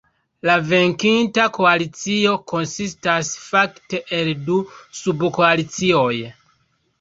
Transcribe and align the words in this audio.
La 0.49 0.53
venkinta 0.69 1.43
koalicio 1.57 2.31
konsistas 2.53 3.29
fakte 3.43 4.01
el 4.21 4.33
du 4.49 4.59
subkoalicioj. 5.03 6.11